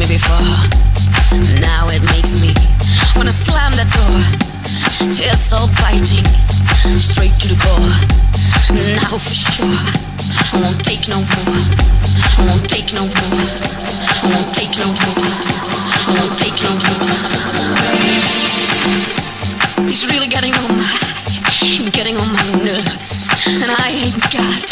me 0.00 0.06
before. 0.16 0.56
Now 1.60 1.88
it 1.92 2.00
makes 2.16 2.40
me 2.40 2.54
wanna 3.16 3.32
slam 3.32 3.76
that 3.76 3.90
door. 3.92 4.16
It's 5.28 5.52
all 5.52 5.68
biting, 5.76 6.24
straight 6.96 7.36
to 7.44 7.48
the 7.52 7.58
core. 7.60 7.92
Now 8.96 9.20
for 9.20 9.36
sure, 9.36 9.76
I 10.56 10.62
won't 10.62 10.80
take 10.80 11.04
no 11.08 11.20
more. 11.20 11.60
I 12.38 12.48
won't 12.48 12.64
take 12.64 12.94
no 12.96 13.04
more. 13.04 13.44
I 14.24 14.26
won't 14.32 14.48
take 14.56 14.72
no 14.80 14.88
more. 14.88 15.20
I 16.08 16.16
won't 16.16 16.36
take 16.40 16.56
no 16.64 16.72
more. 16.80 17.20
He's 19.84 20.08
really 20.08 20.28
getting 20.28 20.54
on 20.54 20.80
my, 20.80 20.88
getting 21.92 22.16
on 22.16 22.32
my 22.32 22.46
nerves, 22.64 23.28
and 23.60 23.68
I 23.68 23.92
ain't 24.08 24.22
got 24.32 24.64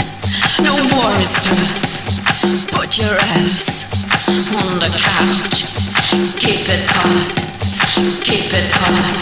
no 0.64 0.72
more 0.88 1.12
reserves. 1.20 2.24
Put 2.72 2.96
your 2.96 3.12
ass 3.36 4.07
on 4.28 4.76
the 4.78 4.92
couch. 4.92 5.64
Keep 6.36 6.68
it 6.68 6.84
hot, 6.92 7.32
keep 8.20 8.52
it 8.52 8.68
hot. 8.76 9.16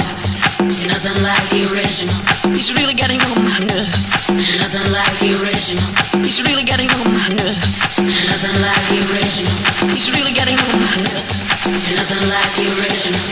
Nothing 0.88 1.22
like 1.22 1.46
the 1.50 1.62
original. 1.70 2.14
He's 2.50 2.74
really 2.74 2.94
getting 2.94 3.20
on 3.20 3.44
my 3.44 3.58
nerves. 3.70 4.30
Nothing 4.58 4.90
like 4.90 5.16
the 5.22 5.38
original. 5.38 5.84
He's 6.24 6.42
really 6.42 6.64
getting 6.64 6.90
on 6.90 7.06
my 7.06 7.28
nerves. 7.38 8.00
Nothing 8.02 8.58
like 8.66 8.82
the 8.90 8.98
original. 9.14 9.54
He's 9.94 10.10
really 10.10 10.32
getting 10.32 10.58
on 10.58 10.74
my 10.74 10.96
nerves. 11.06 11.70
Nothing 11.94 12.26
like 12.26 12.50
the 12.58 12.66
original. 12.74 13.22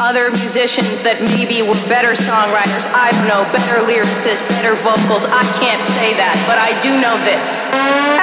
other 0.00 0.30
musicians 0.30 1.02
that 1.02 1.20
maybe 1.34 1.62
were 1.62 1.78
better 1.88 2.14
songwriters. 2.14 2.86
I 2.94 3.10
don't 3.12 3.28
know, 3.28 3.42
better 3.50 3.82
lyricists, 3.82 4.46
better 4.48 4.74
vocals. 4.80 5.26
I 5.26 5.42
can't 5.58 5.82
say 5.82 6.14
that, 6.14 6.36
but 6.46 6.58
I 6.58 6.74
do 6.80 6.94
know 7.00 7.18
this. 7.26 8.17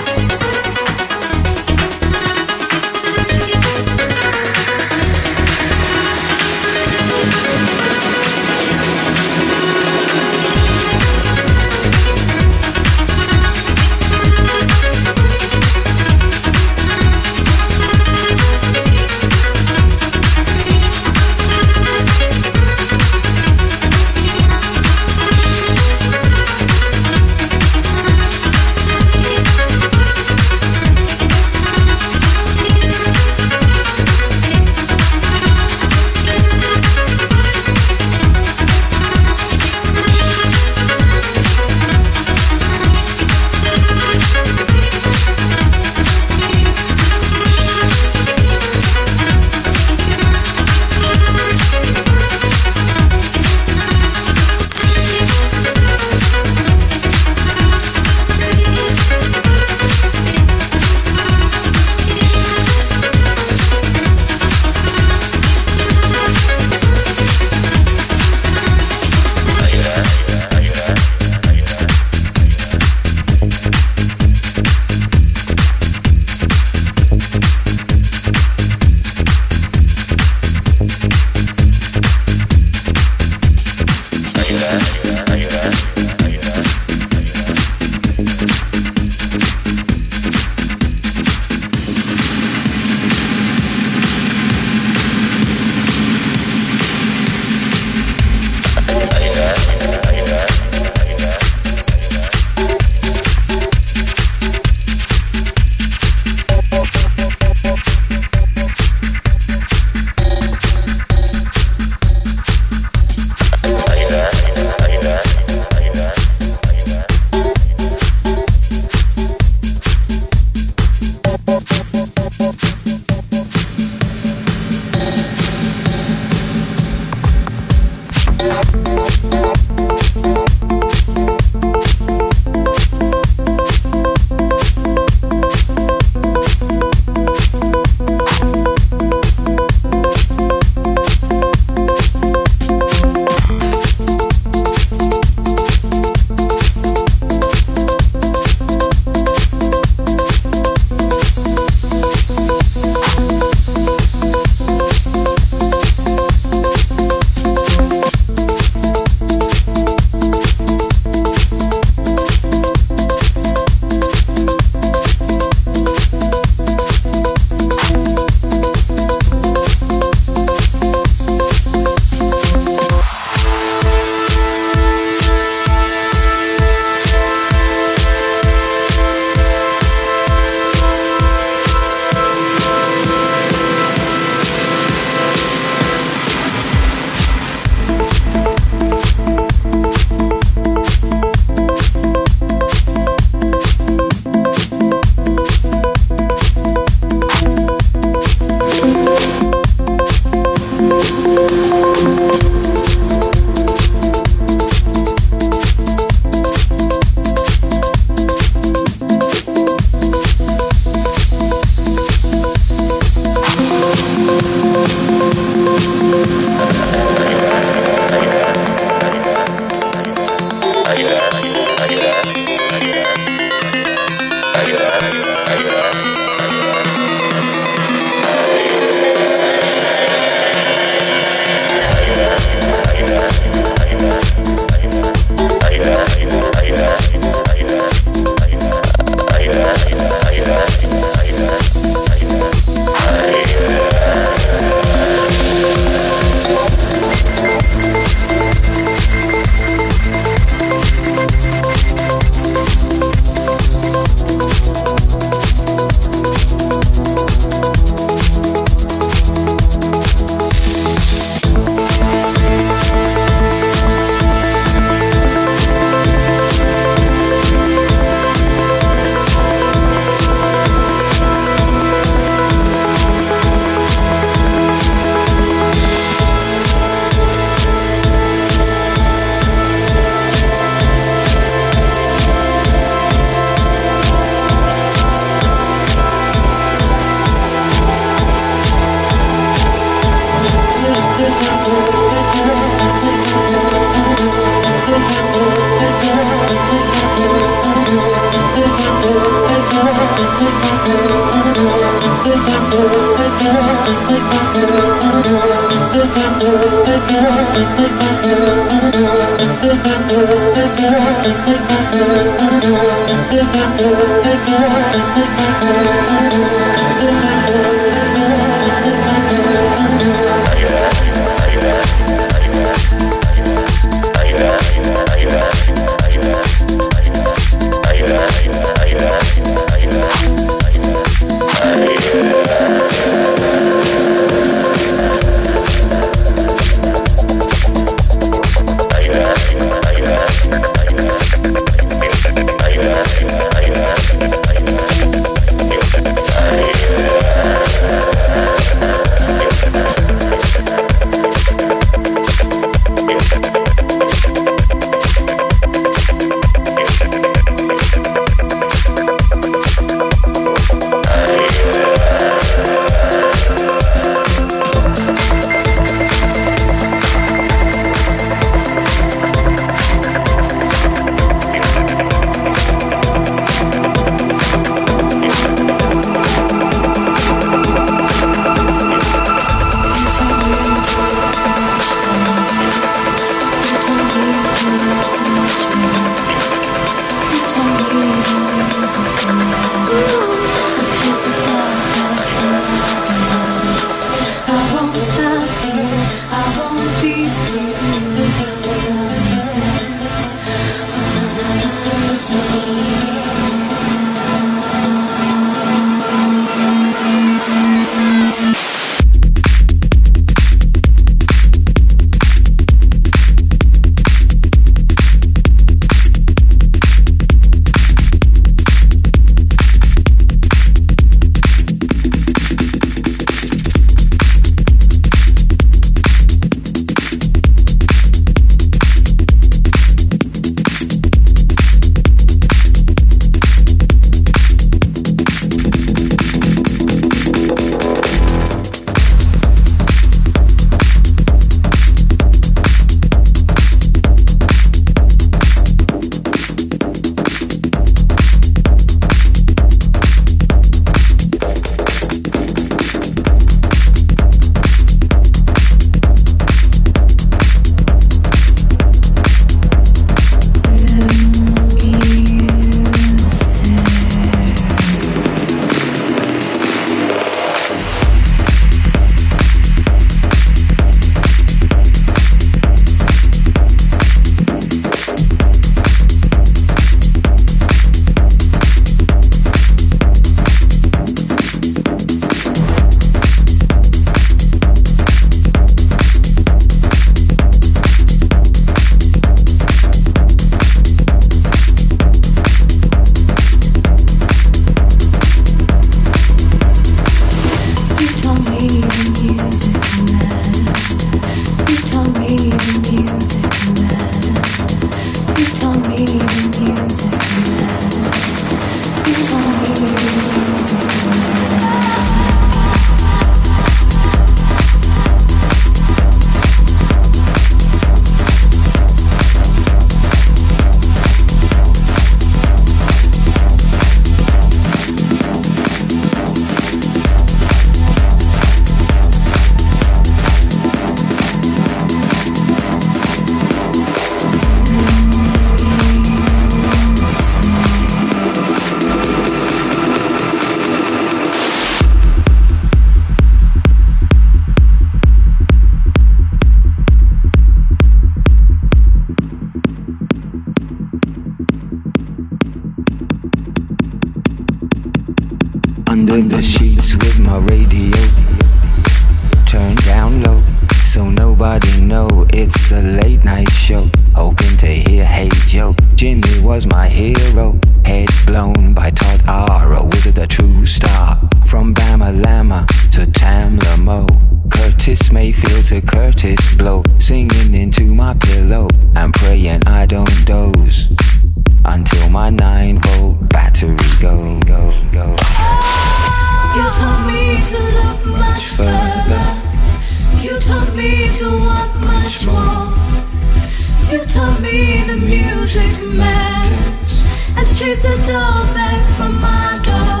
chase 597.60 597.82
the 597.82 597.94
dolls 598.10 598.50
back 598.52 598.80
from 598.96 599.20
my 599.20 599.60
door. 599.62 600.00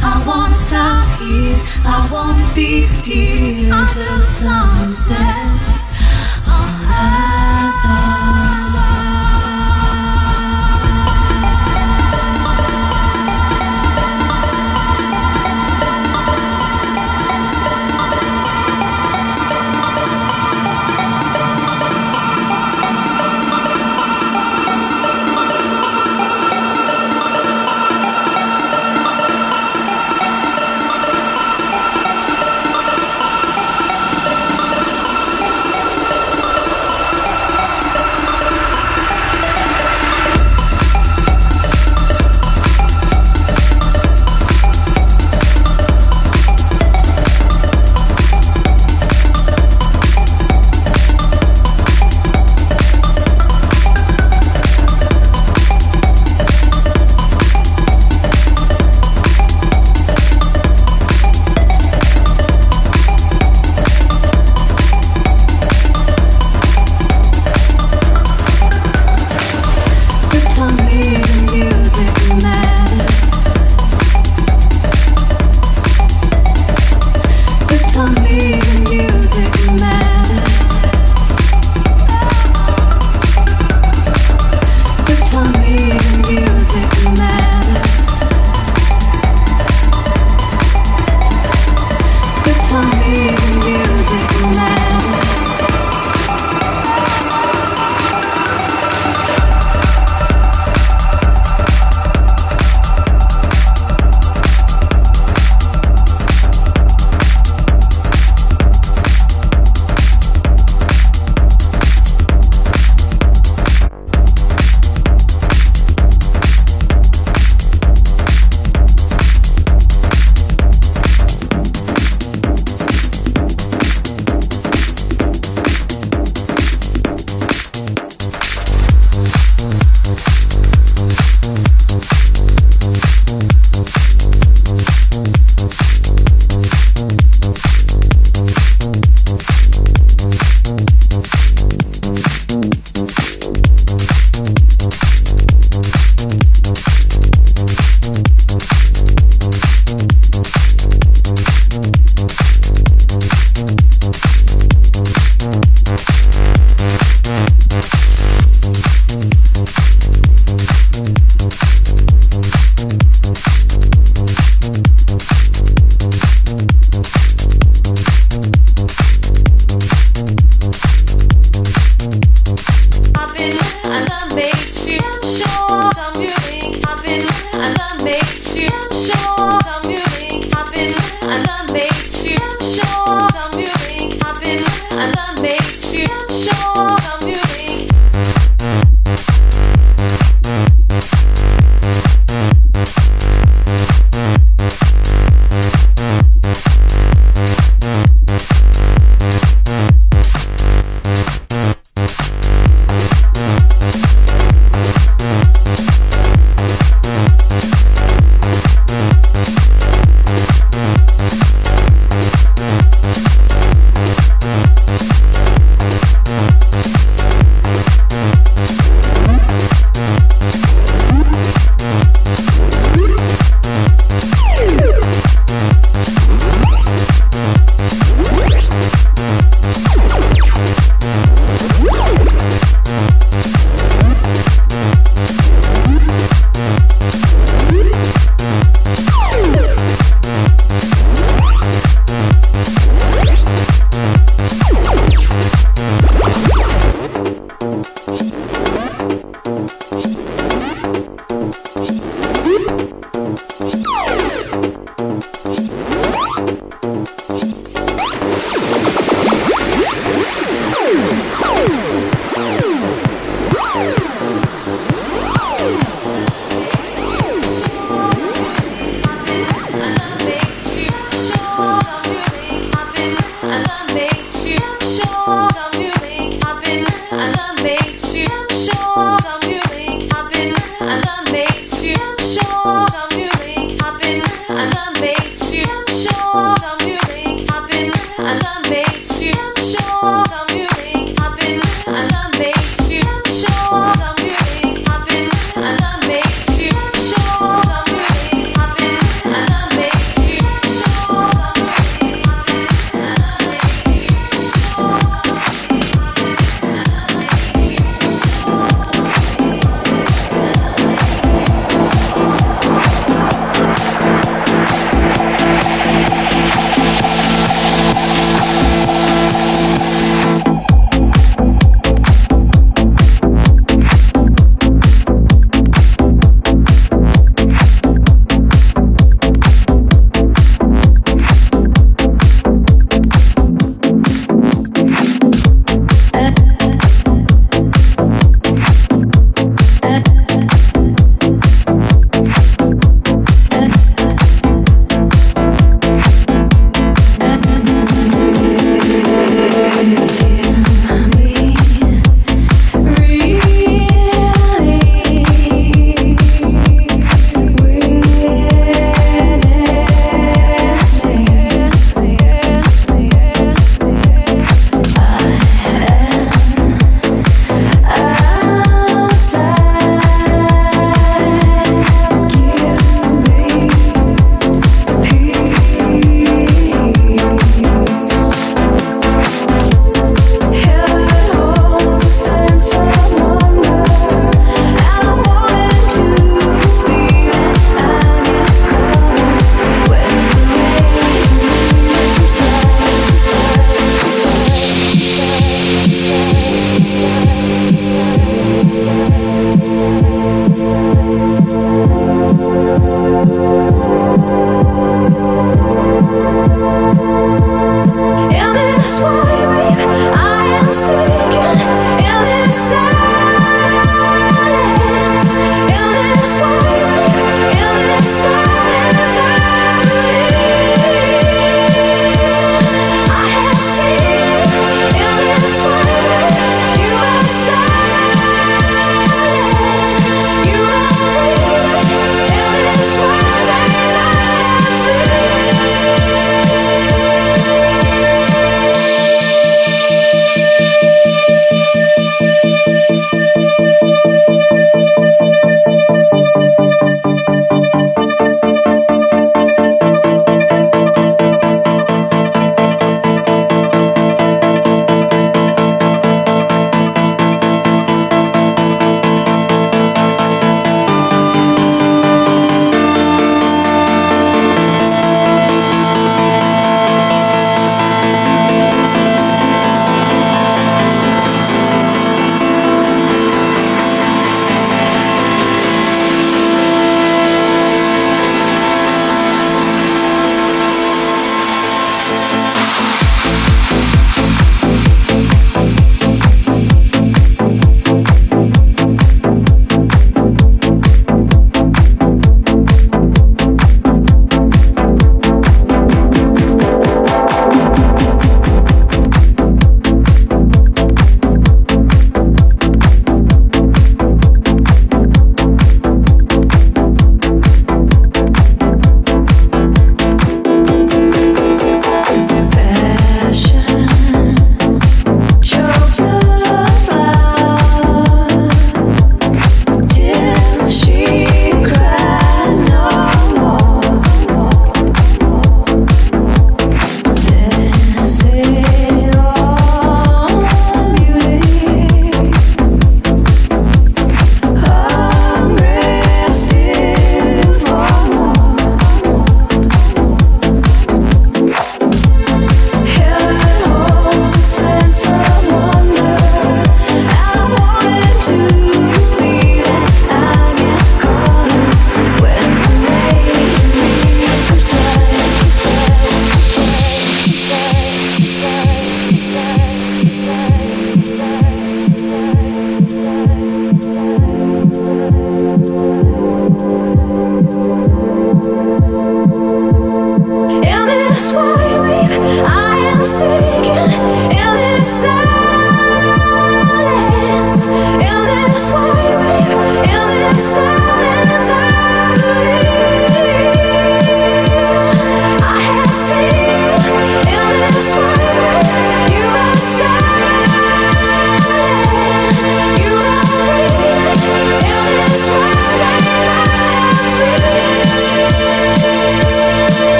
I 0.00 0.22
won't 0.24 0.54
stop 0.54 1.18
here, 1.18 1.58
I 1.84 2.08
won't 2.12 2.54
be 2.54 2.84
still 2.84 3.72
until 3.72 4.18
the 4.18 4.24
sun 4.24 4.92
sets 4.92 5.92
On 6.46 6.70
us 6.86 7.84
all. 7.88 8.53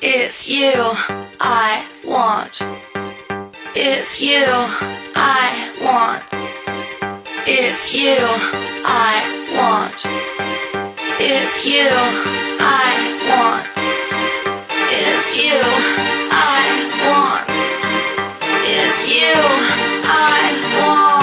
It's 0.00 0.48
you 0.48 0.72
I 1.40 1.84
want. 2.04 2.62
It's 3.74 4.20
you 4.20 4.44
I 5.16 5.74
want. 5.82 6.22
It's 7.44 7.92
you 7.92 8.16
I 8.84 9.26
want. 9.58 9.94
It's 11.18 11.66
you 11.66 11.88
I 12.60 12.94
want. 13.28 13.66
It's 14.88 15.36
you 15.36 15.58
I 16.30 16.62
want. 17.02 17.48
It's 18.70 19.08
you 19.08 19.34
I 20.04 20.86
want. 20.86 21.17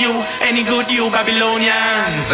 You 0.00 0.24
any 0.40 0.62
good, 0.64 0.90
you 0.90 1.10
Babylonians. 1.10 2.32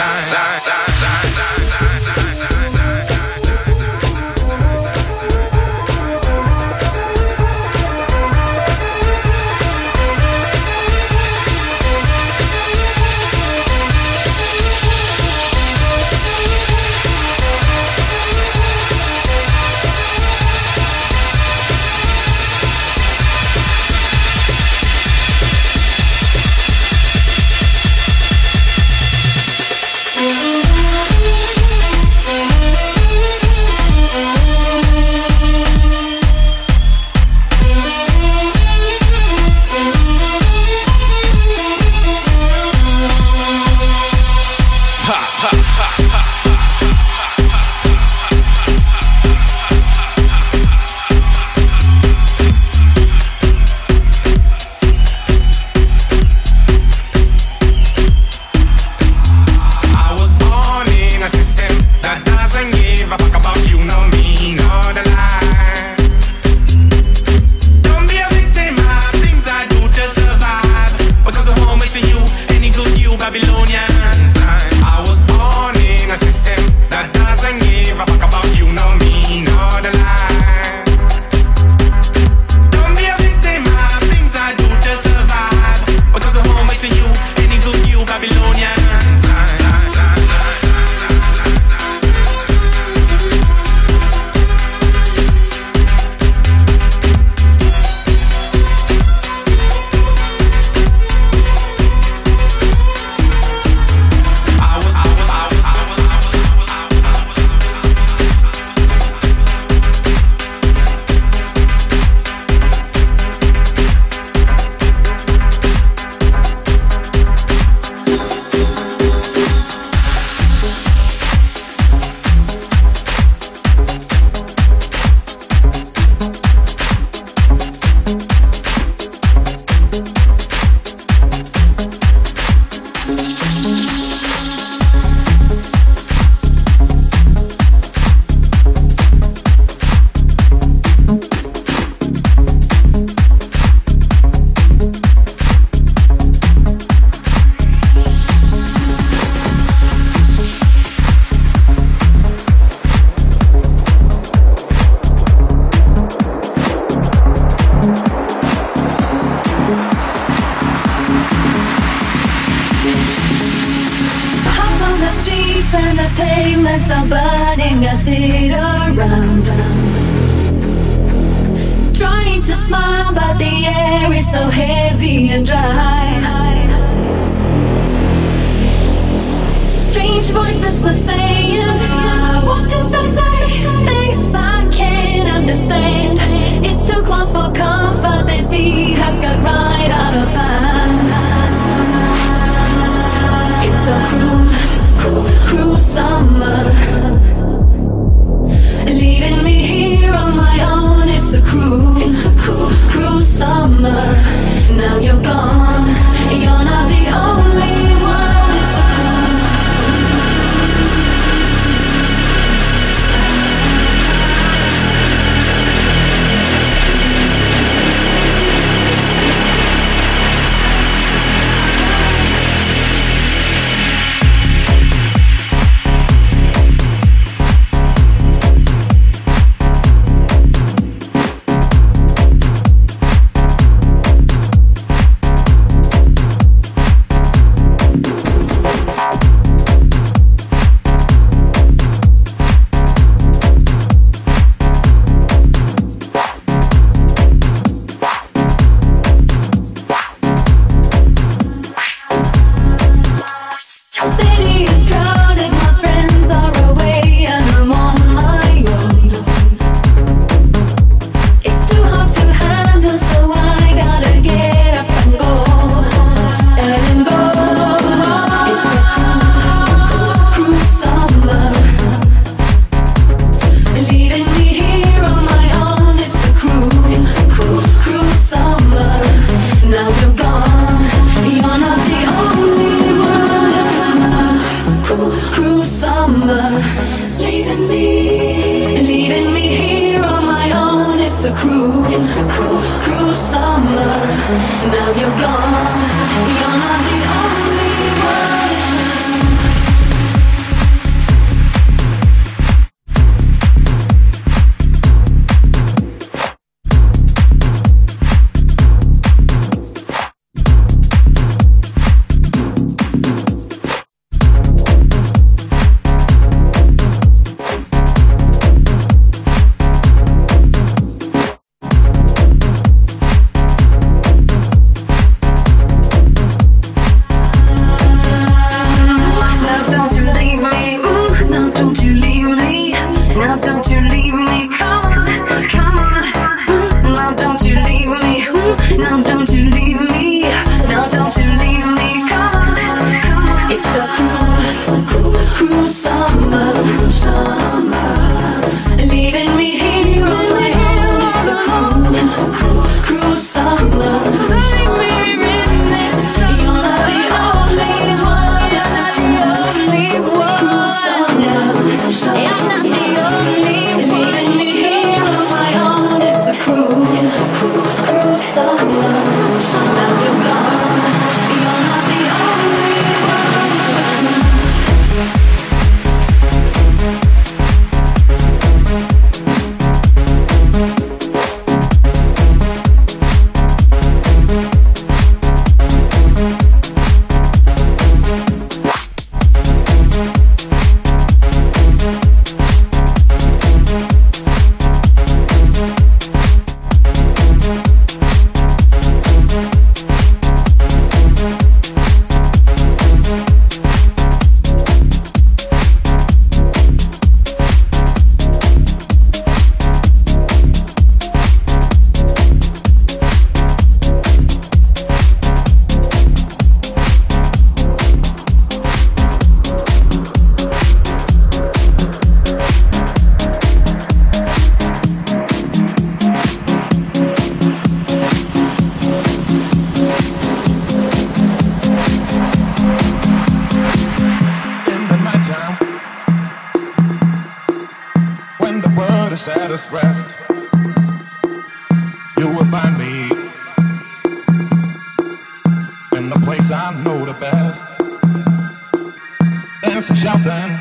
dancing, 449.79 449.97
shouting, 449.97 450.59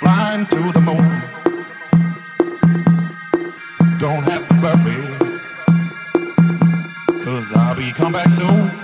flying 0.00 0.46
to 0.46 0.72
the 0.72 0.80
moon. 0.80 1.22
Don't 3.98 4.24
have 4.24 4.48
to 4.48 4.54
worry, 4.62 5.02
cause 7.22 7.52
I'll 7.52 7.74
be 7.74 7.92
come 7.92 8.12
back 8.12 8.30
soon. 8.30 8.77